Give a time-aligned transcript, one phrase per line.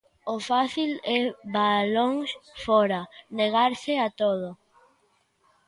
[0.33, 1.19] O fácil é
[1.57, 2.29] balóns
[2.65, 3.01] fóra,
[3.39, 4.49] negarse a todo.